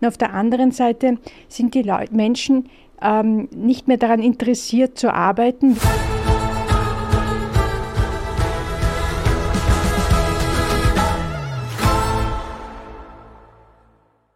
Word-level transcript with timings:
Und 0.00 0.08
auf 0.08 0.16
der 0.16 0.32
anderen 0.32 0.72
Seite 0.72 1.18
sind 1.48 1.74
die 1.74 1.82
Leute, 1.82 2.14
Menschen 2.14 2.70
ähm, 3.02 3.48
nicht 3.54 3.88
mehr 3.88 3.98
daran 3.98 4.20
interessiert 4.20 4.98
zu 4.98 5.12
arbeiten. 5.12 5.76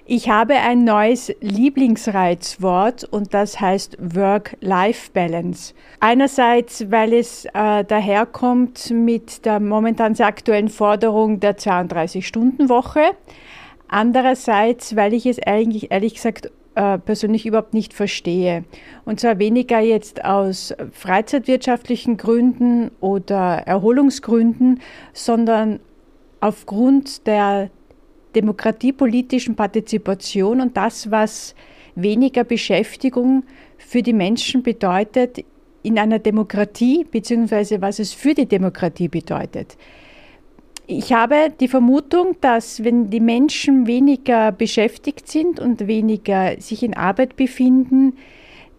Ich 0.07 0.29
habe 0.29 0.55
ein 0.57 0.85
neues 0.85 1.35
Lieblingsreizwort 1.41 3.05
und 3.05 3.33
das 3.33 3.59
heißt 3.59 3.97
Work-Life-Balance. 3.99 5.73
Einerseits, 5.99 6.91
weil 6.91 7.15
es 7.15 7.47
äh, 7.47 7.85
daherkommt 7.85 8.91
mit 8.91 9.47
der 9.47 9.61
momentan 9.61 10.15
sehr 10.15 10.27
aktuellen 10.27 10.69
Forderung 10.69 11.41
der 11.41 11.57
32-Stunden-Woche. 11.57 13.01
Andererseits, 13.95 14.97
weil 14.97 15.15
ich 15.15 15.25
es 15.25 15.39
eigentlich 15.41 15.93
ehrlich 15.93 16.15
gesagt 16.15 16.51
äh, 16.75 16.99
persönlich 16.99 17.47
überhaupt 17.47 17.75
nicht 17.75 17.95
verstehe. 17.95 18.65
Und 19.05 19.21
zwar 19.21 19.39
weniger 19.39 19.79
jetzt 19.79 20.25
aus 20.25 20.75
freizeitwirtschaftlichen 20.91 22.17
Gründen 22.17 22.91
oder 22.99 23.63
Erholungsgründen, 23.67 24.81
sondern 25.13 25.79
aufgrund 26.41 27.29
der 27.29 27.71
demokratiepolitischen 28.35 29.55
Partizipation 29.55 30.61
und 30.61 30.77
das, 30.77 31.13
was 31.13 31.55
weniger 31.95 32.43
Beschäftigung 32.43 33.45
für 33.79 34.03
die 34.03 34.13
Menschen 34.13 34.65
bedeutet 34.65 35.45
in 35.85 36.01
einer 36.01 36.19
Demokratie, 36.19 37.07
beziehungsweise 37.09 37.81
was 37.81 38.01
es 38.01 38.13
für 38.13 38.35
die 38.35 38.47
Demokratie 38.47 39.07
bedeutet. 39.07 39.77
Ich 40.87 41.15
habe 41.15 41.51
die 41.61 41.69
Vermutung, 41.69 42.37
dass 42.43 42.85
wenn 42.85 43.09
die 43.09 43.21
Menschen 43.21 43.87
weniger 43.87 44.53
beschäftigt 44.53 45.29
sind 45.29 45.59
und 45.59 45.87
weniger 45.87 46.61
sich 46.61 46.83
in 46.83 46.95
Arbeit 46.95 47.37
befinden, 47.37 48.19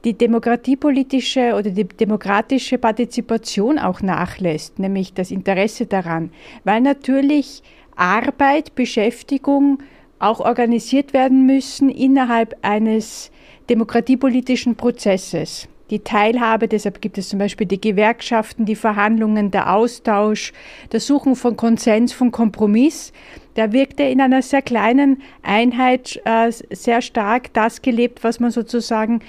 die 0.04 0.14
demokratiepolitische 0.14 1.56
oder 1.56 1.72
die 1.72 1.88
demokratische 1.88 2.78
Partizipation 2.78 3.80
auch 3.80 4.02
nachlässt, 4.02 4.78
nämlich 4.78 5.16
das 5.16 5.32
Interesse 5.32 5.88
daran, 5.88 6.30
weil 6.64 6.82
natürlich 6.82 7.64
Arbeit, 7.96 8.76
Beschäftigung 8.76 9.80
auch 10.20 10.40
organisiert 10.40 11.14
werden 11.14 11.48
müssen 11.48 11.90
innerhalb 11.90 12.56
eines 12.62 13.32
demokratiepolitischen 13.68 14.76
Prozesses. 14.76 15.68
Die 15.92 16.00
Teilhabe, 16.00 16.68
deshalb 16.68 17.00
gibt 17.00 17.18
es 17.20 17.30
zum 17.30 17.38
Beispiel 17.38 17.68
die 17.68 17.80
Gewerkschaften, 17.80 18.66
die 18.66 18.76
Verhandlungen, 18.76 19.52
der 19.52 19.72
Austausch, 19.72 20.52
das 20.90 21.06
Suchen 21.06 21.36
von 21.36 21.56
Konsens, 21.56 22.12
von 22.12 22.32
Kompromiss. 22.32 23.14
Da 23.54 23.72
wirkt 23.72 24.00
er 24.00 24.10
in 24.10 24.20
einer 24.20 24.42
sehr 24.42 24.64
kleinen 24.64 25.22
Einheit 25.44 26.20
äh, 26.26 26.52
sehr 26.52 27.02
stark 27.02 27.54
das 27.54 27.84
gelebt, 27.84 28.24
was 28.24 28.40
man 28.40 28.50
sozusagen 28.50 29.22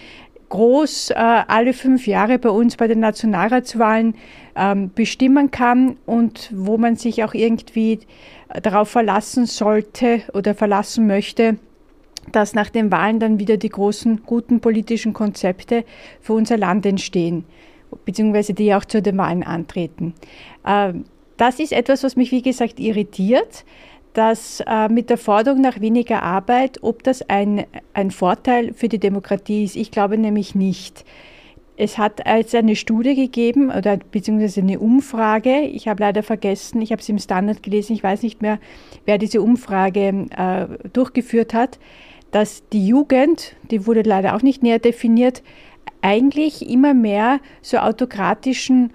groß 0.49 1.11
äh, 1.11 1.15
alle 1.15 1.75
fünf 1.75 2.07
Jahre 2.07 2.39
bei 2.39 2.51
uns 2.51 2.77
bei 2.77 2.87
den 2.87 3.01
Nationalratswahlen 3.01 4.15
ähm, 4.55 4.91
bestimmen 4.95 5.51
kann 5.51 5.97
und 6.07 6.51
wo 6.55 6.79
man 6.79 6.97
sich 6.97 7.23
auch 7.25 7.35
irgendwie 7.35 8.01
darauf 8.63 8.89
verlassen 8.89 9.47
sollte 9.47 10.23
oder 10.33 10.55
verlassen 10.55 11.07
möchte, 11.07 11.59
dass 12.33 12.55
nach 12.55 12.71
den 12.71 12.91
Wahlen 12.91 13.21
dann 13.21 13.39
wieder 13.39 13.57
die 13.57 13.69
großen, 13.69 14.23
guten 14.25 14.61
politischen 14.61 15.13
Konzepte 15.13 15.85
für 16.21 16.33
unser 16.33 16.57
Land 16.57 16.87
entstehen, 16.87 17.45
beziehungsweise 18.05 18.55
die 18.55 18.75
auch 18.75 18.85
zu 18.85 19.03
den 19.03 19.17
Wahlen 19.19 19.43
antreten. 19.43 20.15
Ähm, 20.67 21.05
das 21.37 21.61
ist 21.61 21.73
etwas, 21.73 22.03
was 22.03 22.17
mich, 22.17 22.33
wie 22.33 22.43
gesagt, 22.43 22.81
irritiert, 22.81 23.65
dass 24.17 24.63
äh, 24.67 24.89
mit 24.89 25.11
der 25.11 25.19
Forderung 25.19 25.61
nach 25.61 25.81
weniger 25.81 26.23
Arbeit, 26.23 26.79
ob 26.83 27.03
das 27.03 27.29
ein, 27.29 27.67
ein 27.93 28.11
Vorteil 28.11 28.73
für 28.73 28.89
die 28.89 28.99
Demokratie 28.99 29.65
ist. 29.65 29.77
Ich 29.77 29.91
glaube 29.91 30.17
nämlich 30.17 30.55
nicht. 30.55 31.05
Es 31.77 31.99
hat 31.99 32.27
als 32.27 32.55
eine 32.55 32.75
Studie 32.75 33.15
gegeben 33.15 33.71
oder 33.71 33.99
beziehungsweise 33.99 34.63
eine 34.63 34.79
Umfrage. 34.81 35.61
Ich 35.61 35.89
habe 35.89 36.03
leider 36.03 36.23
vergessen, 36.23 36.81
ich 36.81 36.91
habe 36.91 37.03
es 37.03 37.09
im 37.11 37.19
Standard 37.19 37.63
gelesen, 37.63 37.93
ich 37.93 38.03
weiß 38.03 38.23
nicht 38.23 38.41
mehr, 38.41 38.59
wer 39.05 39.19
diese 39.19 39.43
Umfrage 39.43 40.27
äh, 40.35 40.89
durchgeführt 40.95 41.53
hat, 41.53 41.79
dass 42.31 42.63
die 42.71 42.87
Jugend, 42.87 43.55
die 43.71 43.87
wurde 43.87 44.03
leider 44.03 44.35
auch 44.35 44.43
nicht 44.43 44.63
näher 44.63 44.79
definiert, 44.79 45.43
eigentlich 46.03 46.69
immer 46.69 46.95
mehr 46.95 47.41
so 47.63 47.79
autokratischen 47.79 48.93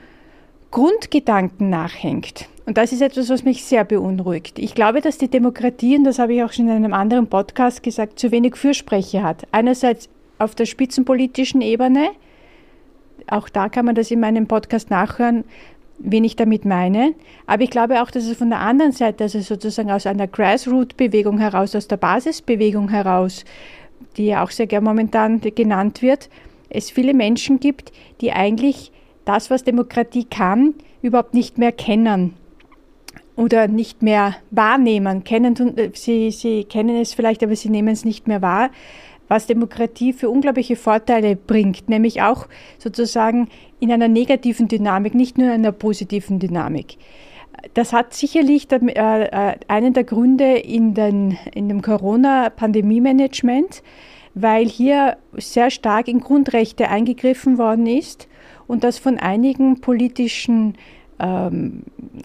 Grundgedanken 0.72 1.70
nachhängt. 1.70 2.48
Und 2.66 2.78
das 2.78 2.94
ist 2.94 3.02
etwas, 3.02 3.30
was 3.30 3.44
mich 3.44 3.66
sehr 3.66 3.84
beunruhigt. 3.84 4.60
Ich 4.60 4.76
glaube, 4.76 5.02
dass 5.02 5.18
die 5.18 5.28
Demokratie, 5.28 5.98
und 5.98 6.04
das 6.04 6.20
habe 6.20 6.34
ich 6.34 6.44
auch 6.44 6.54
schon 6.54 6.68
in 6.68 6.76
einem 6.76 6.94
anderen 6.94 7.28
Podcast 7.28 7.84
gesagt, 7.84 8.20
zu 8.20 8.32
wenig 8.32 8.56
Fürsprecher 8.56 9.24
hat. 9.24 9.46
Einerseits 9.52 10.08
auf 10.38 10.56
der 10.56 10.66
spitzenpolitischen 10.66 11.62
Ebene, 11.62 12.12
auch 13.28 13.50
da 13.50 13.70
kann 13.70 13.86
man 13.86 13.96
das 13.96 14.12
in 14.12 14.20
meinem 14.20 14.48
Podcast 14.48 14.90
nachhören, 14.90 15.44
wen 16.04 16.24
ich 16.24 16.36
damit 16.36 16.66
meine. 16.66 17.14
Aber 17.46 17.64
ich 17.64 17.70
glaube 17.70 18.02
auch, 18.02 18.12
dass 18.12 18.26
es 18.26 18.38
von 18.38 18.50
der 18.50 18.60
anderen 18.60 18.92
Seite, 18.92 19.24
also 19.24 19.40
sozusagen 19.40 19.92
aus 19.92 20.06
einer 20.06 20.28
Grassroot-Bewegung 20.28 21.38
heraus, 21.38 21.76
aus 21.76 21.88
der 21.88 21.98
Basisbewegung 21.98 22.90
heraus, 22.90 23.46
die 24.18 24.28
ja 24.28 24.44
auch 24.44 24.52
sehr 24.52 24.68
gern 24.68 24.84
momentan 24.84 25.42
genannt 25.42 26.02
wird, 26.02 26.30
es 26.70 26.90
viele 26.90 27.14
Menschen 27.14 27.60
gibt, 27.60 27.92
die 28.22 28.32
eigentlich 28.32 28.92
das, 29.26 29.50
was 29.50 29.64
Demokratie 29.64 30.26
kann, 30.26 30.74
überhaupt 31.02 31.34
nicht 31.34 31.58
mehr 31.58 31.72
kennen 31.72 32.34
oder 33.36 33.68
nicht 33.68 34.02
mehr 34.02 34.36
wahrnehmen. 34.52 35.24
Kennen, 35.24 35.78
äh, 35.78 35.92
sie, 35.94 36.32
sie 36.32 36.64
kennen 36.64 36.96
es 37.02 37.14
vielleicht, 37.14 37.44
aber 37.44 37.56
sie 37.56 37.70
nehmen 37.70 37.90
es 37.90 38.06
nicht 38.06 38.28
mehr 38.28 38.42
wahr, 38.42 38.70
was 39.32 39.48
Demokratie 39.48 40.12
für 40.12 40.30
unglaubliche 40.30 40.76
Vorteile 40.76 41.38
bringt, 41.38 41.88
nämlich 41.88 42.22
auch 42.22 42.48
sozusagen 42.78 43.48
in 43.80 43.90
einer 43.90 44.10
negativen 44.10 44.68
Dynamik, 44.68 45.16
nicht 45.16 45.38
nur 45.38 45.48
in 45.48 45.54
einer 45.54 45.72
positiven 45.72 46.38
Dynamik. 46.38 46.98
Das 47.74 47.94
hat 47.94 48.14
sicherlich 48.14 48.70
äh, 48.70 48.76
äh, 48.76 49.56
einen 49.70 49.94
der 49.94 50.04
Gründe 50.04 50.58
in, 50.58 50.94
den, 50.94 51.38
in 51.54 51.70
dem 51.70 51.82
Corona-Pandemie-Management, 51.82 53.84
weil 54.34 54.68
hier 54.68 55.16
sehr 55.38 55.72
stark 55.72 56.10
in 56.10 56.20
Grundrechte 56.20 56.90
eingegriffen 56.90 57.58
worden 57.58 57.88
ist 57.88 58.28
und 58.68 58.84
das 58.84 58.98
von 58.98 59.18
einigen 59.18 59.80
politischen 59.80 60.76
ähm, 61.20 61.84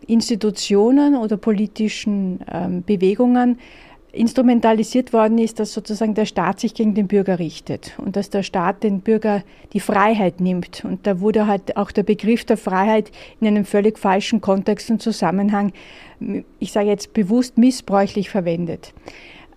Institutionen 0.09 1.15
oder 1.15 1.37
politischen 1.37 2.41
ähm, 2.53 2.83
Bewegungen 2.83 3.59
instrumentalisiert 4.17 5.13
worden 5.13 5.39
ist, 5.39 5.61
dass 5.61 5.73
sozusagen 5.73 6.15
der 6.15 6.27
Staat 6.27 6.61
sich 6.61 6.75
gegen 6.75 6.95
den 6.95 7.07
Bürger 7.07 7.39
richtet 7.39 7.95
und 7.99 8.17
dass 8.17 8.31
der 8.31 8.43
Staat 8.43 8.83
den 8.83 9.01
Bürger 9.01 9.43
die 9.73 9.81
Freiheit 9.81 10.41
nimmt. 10.41 10.85
Und 10.85 11.07
da 11.07 11.21
wurde 11.21 11.47
halt 11.47 11.77
auch 11.77 11.91
der 11.91 12.03
Begriff 12.03 12.45
der 12.45 12.57
Freiheit 12.57 13.11
in 13.41 13.47
einem 13.47 13.65
völlig 13.65 13.99
falschen 13.99 14.41
Kontext 14.41 14.91
und 14.91 15.03
Zusammenhang, 15.03 15.73
ich 16.59 16.73
sage 16.73 16.89
jetzt 16.89 17.13
bewusst 17.13 17.59
missbräuchlich 17.59 18.31
verwendet. 18.31 18.95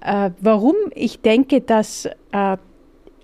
Äh, 0.02 0.32
warum 0.40 0.76
ich 0.94 1.22
denke, 1.22 1.62
dass 1.62 2.06
äh, 2.32 2.58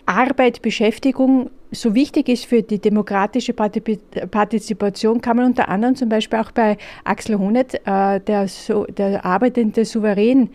Arbeit, 0.06 0.62
Beschäftigung 0.62 1.50
so 1.72 1.95
wichtig 1.95 2.29
ist 2.29 2.45
für 2.45 2.62
die 2.62 2.79
demokratische 2.79 3.53
Partizipation, 3.53 5.19
kann 5.19 5.38
man 5.38 5.47
unter 5.47 5.68
anderem 5.68 5.95
zum 5.95 6.09
Beispiel 6.09 6.40
auch 6.40 6.51
bei 6.51 6.78
Axel 7.03 7.38
Honneth, 7.38 7.75
äh, 7.85 8.19
der, 8.22 8.47
so, 8.47 8.85
der 8.85 9.25
arbeitende 9.25 9.84
Souverän, 9.84 10.50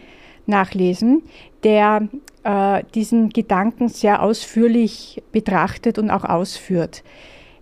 nachlesen, 0.50 1.22
der 1.64 2.08
äh, 2.44 2.82
diesen 2.94 3.30
Gedanken 3.30 3.88
sehr 3.88 4.22
ausführlich 4.22 5.22
betrachtet 5.32 5.98
und 5.98 6.10
auch 6.10 6.24
ausführt. 6.24 7.02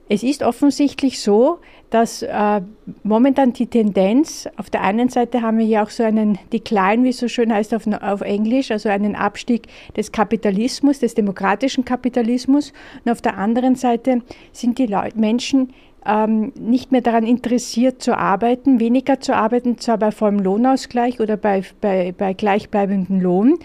Es 0.09 0.23
ist 0.23 0.43
offensichtlich 0.43 1.21
so, 1.21 1.59
dass 1.91 2.23
äh, 2.23 2.61
momentan 3.03 3.53
die 3.53 3.67
Tendenz, 3.67 4.49
auf 4.57 4.71
der 4.71 4.83
einen 4.83 5.09
Seite 5.09 5.43
haben 5.43 5.59
wir 5.59 5.67
ja 5.67 5.83
auch 5.83 5.91
so 5.91 6.03
einen 6.03 6.39
Decline, 6.53 7.05
wie 7.05 7.11
es 7.11 7.19
so 7.19 7.29
schön 7.29 7.53
heißt 7.53 7.75
auf, 7.75 7.87
auf 8.01 8.21
Englisch, 8.23 8.71
also 8.71 8.89
einen 8.89 9.17
Abstieg 9.17 9.69
des 9.97 10.13
Kapitalismus, 10.13 10.99
des 10.99 11.15
demokratischen 11.15 11.85
Kapitalismus. 11.85 12.73
Und 13.05 13.13
auf 13.13 13.21
der 13.21 13.37
anderen 13.39 13.75
Seite 13.75 14.23
sind 14.53 14.79
die 14.79 14.87
Leute, 14.87 15.19
Menschen 15.19 15.73
ähm, 16.07 16.53
nicht 16.59 16.91
mehr 16.91 17.03
daran 17.03 17.27
interessiert 17.27 18.03
zu 18.03 18.17
arbeiten, 18.17 18.81
weniger 18.81 19.21
zu 19.21 19.35
arbeiten, 19.35 19.79
zwar 19.79 19.99
bei 19.99 20.11
vollem 20.11 20.41
Lohnausgleich 20.41 21.21
oder 21.21 21.37
bei, 21.37 21.63
bei, 21.81 22.15
bei 22.17 22.33
gleichbleibendem 22.33 23.21
Lohn. 23.21 23.59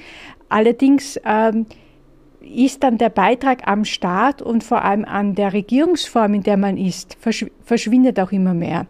Allerdings 0.49 1.19
ähm, 1.25 1.65
ist 2.43 2.83
dann 2.83 2.97
der 2.97 3.09
Beitrag 3.09 3.67
am 3.67 3.85
Staat 3.85 4.41
und 4.41 4.63
vor 4.63 4.83
allem 4.83 5.05
an 5.05 5.35
der 5.35 5.53
Regierungsform, 5.53 6.35
in 6.35 6.43
der 6.43 6.57
man 6.57 6.77
ist, 6.77 7.17
verschw 7.19 7.47
verschwindet 7.65 8.19
auch 8.19 8.33
immer 8.33 8.53
mehr. 8.53 8.87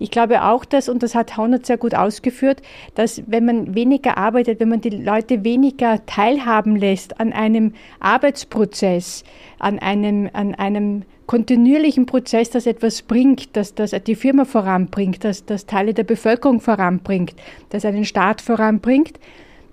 Ich 0.00 0.10
glaube 0.10 0.42
auch, 0.42 0.64
dass, 0.64 0.88
und 0.88 1.02
das 1.04 1.14
hat 1.14 1.36
Haunert 1.36 1.64
sehr 1.64 1.78
gut 1.78 1.94
ausgeführt, 1.94 2.60
dass 2.96 3.22
wenn 3.28 3.44
man 3.44 3.74
weniger 3.76 4.18
arbeitet, 4.18 4.58
wenn 4.58 4.68
man 4.68 4.80
die 4.80 4.90
Leute 4.90 5.44
weniger 5.44 6.04
teilhaben 6.06 6.74
lässt 6.74 7.20
an 7.20 7.32
einem 7.32 7.72
Arbeitsprozess, 8.00 9.22
an 9.60 9.78
einem, 9.78 10.28
an 10.32 10.56
einem 10.56 11.04
kontinuierlichen 11.26 12.06
Prozess, 12.06 12.50
das 12.50 12.66
etwas 12.66 13.02
bringt, 13.02 13.56
dass 13.56 13.74
das 13.74 13.92
die 14.06 14.16
Firma 14.16 14.44
voranbringt, 14.44 15.24
dass 15.24 15.44
das 15.44 15.66
Teile 15.66 15.94
der 15.94 16.04
Bevölkerung 16.04 16.60
voranbringt, 16.60 17.34
das 17.70 17.84
einen 17.84 18.04
Staat 18.04 18.40
voranbringt, 18.40 19.18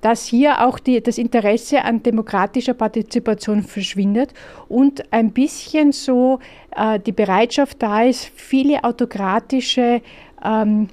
dass 0.03 0.25
hier 0.25 0.67
auch 0.67 0.79
die, 0.79 1.01
das 1.01 1.17
Interesse 1.17 1.81
an 1.83 2.03
demokratischer 2.03 2.73
Partizipation 2.73 3.63
verschwindet 3.63 4.33
und 4.67 5.13
ein 5.13 5.31
bisschen 5.31 5.93
so 5.93 6.39
äh, 6.75 6.99
die 6.99 7.13
Bereitschaft 7.13 7.81
da 7.81 8.03
ist, 8.03 8.29
viele 8.35 8.83
autokratische 8.83 10.01
ähm, 10.43 10.89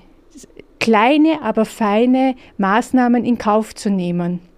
kleine, 0.79 1.43
aber 1.43 1.65
feine 1.65 2.37
Maßnahmen 2.57 3.25
in 3.25 3.37
Kauf 3.37 3.75
zu 3.75 3.91
nehmen 3.91 4.50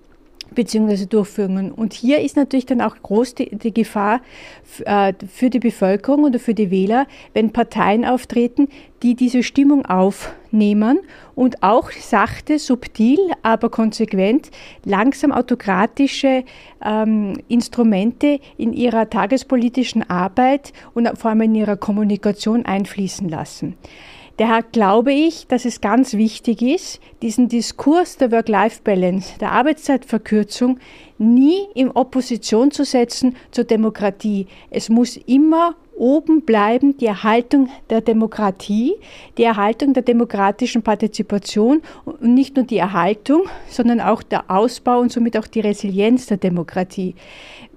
beziehungsweise 0.55 1.07
Durchführungen. 1.07 1.73
Und 1.73 1.93
hier 1.93 2.21
ist 2.21 2.37
natürlich 2.37 2.67
dann 2.67 2.81
auch 2.81 2.97
groß 3.03 3.35
die, 3.35 3.57
die 3.57 3.73
Gefahr 3.73 4.21
äh, 4.85 5.13
für 5.33 5.51
die 5.51 5.59
Bevölkerung 5.59 6.25
oder 6.25 6.39
für 6.39 6.55
die 6.55 6.71
Wähler, 6.71 7.07
wenn 7.35 7.53
Parteien 7.53 8.05
auftreten, 8.05 8.69
die 9.03 9.15
diese 9.15 9.43
Stimmung 9.43 9.85
aufnehmen 9.87 11.01
und 11.35 11.63
auch 11.63 11.91
sachte, 11.91 12.59
subtil, 12.59 13.19
aber 13.43 13.69
konsequent 13.69 14.51
langsam 14.85 15.33
autokratische 15.33 16.45
ähm, 16.85 17.39
Instrumente 17.49 18.39
in 18.57 18.73
ihrer 18.73 19.11
tagespolitischen 19.11 20.09
Arbeit 20.09 20.73
und 20.95 21.09
vor 21.19 21.31
allem 21.31 21.43
in 21.43 21.55
ihrer 21.55 21.77
Kommunikation 21.77 22.65
einfließen 22.65 23.29
lassen. 23.29 23.77
Daher 24.39 24.63
glaube 24.63 25.13
ich, 25.13 25.47
dass 25.47 25.65
es 25.65 25.81
ganz 25.81 26.15
wichtig 26.15 26.63
ist, 26.63 27.01
diesen 27.21 27.49
Diskurs 27.49 28.17
der 28.17 28.33
Work-Life-Balance, 28.33 29.39
der 29.39 29.53
Arbeitszeitverkürzung, 29.53 30.79
nie 31.19 31.67
in 31.75 31.91
Opposition 31.91 32.71
zu 32.71 32.85
setzen 32.85 33.37
zur 33.51 33.65
Demokratie. 33.65 34.47
Es 34.71 34.89
muss 34.89 35.17
immer 35.27 35.77
oben 35.95 36.43
bleiben 36.43 36.97
die 36.97 37.07
Erhaltung 37.07 37.69
der 37.91 38.01
Demokratie, 38.01 38.95
die 39.37 39.45
Erhaltung 39.45 39.93
der 39.93 40.03
demokratischen 40.03 40.83
Partizipation 40.83 41.83
und 42.05 42.23
nicht 42.23 42.57
nur 42.57 42.65
die 42.65 42.79
Erhaltung, 42.79 43.43
sondern 43.69 44.01
auch 44.01 44.23
der 44.23 44.51
Ausbau 44.51 45.01
und 45.01 45.13
somit 45.13 45.37
auch 45.37 45.47
die 45.47 45.61
Resilienz 45.61 46.27
der 46.27 46.39
Demokratie 46.39 47.15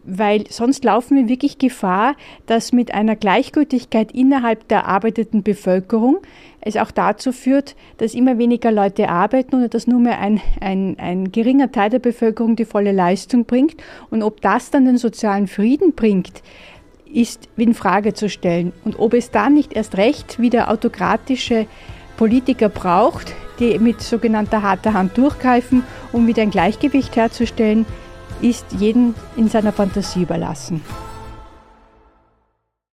weil 0.05 0.45
sonst 0.49 0.83
laufen 0.83 1.17
wir 1.17 1.27
wirklich 1.27 1.57
Gefahr, 1.57 2.15
dass 2.45 2.71
mit 2.71 2.93
einer 2.93 3.15
Gleichgültigkeit 3.15 4.11
innerhalb 4.11 4.67
der 4.67 4.85
arbeitenden 4.87 5.43
Bevölkerung 5.43 6.17
es 6.61 6.77
auch 6.77 6.91
dazu 6.91 7.31
führt, 7.31 7.75
dass 7.97 8.15
immer 8.15 8.37
weniger 8.37 8.71
Leute 8.71 9.09
arbeiten 9.09 9.55
und 9.55 9.73
dass 9.73 9.87
nur 9.87 9.99
mehr 9.99 10.19
ein, 10.19 10.41
ein, 10.61 10.95
ein 10.99 11.31
geringer 11.31 11.71
Teil 11.71 11.89
der 11.89 11.99
Bevölkerung 11.99 12.55
die 12.55 12.65
volle 12.65 12.91
Leistung 12.91 13.45
bringt. 13.45 13.75
Und 14.09 14.23
ob 14.23 14.41
das 14.41 14.71
dann 14.71 14.85
den 14.85 14.97
sozialen 14.97 15.47
Frieden 15.47 15.93
bringt, 15.93 16.41
ist 17.11 17.47
in 17.55 17.73
Frage 17.73 18.13
zu 18.13 18.29
stellen. 18.29 18.73
Und 18.83 18.99
ob 18.99 19.13
es 19.13 19.31
dann 19.31 19.53
nicht 19.53 19.73
erst 19.73 19.97
recht 19.97 20.39
wieder 20.39 20.69
autokratische 20.69 21.67
Politiker 22.17 22.69
braucht, 22.69 23.33
die 23.59 23.77
mit 23.79 24.01
sogenannter 24.01 24.61
harter 24.61 24.93
Hand 24.93 25.17
durchgreifen, 25.17 25.83
um 26.11 26.27
wieder 26.27 26.41
ein 26.41 26.51
Gleichgewicht 26.51 27.15
herzustellen, 27.15 27.85
ist 28.41 28.65
jedem 28.79 29.15
in 29.35 29.49
seiner 29.49 29.71
Fantasie 29.71 30.23
überlassen. 30.23 30.81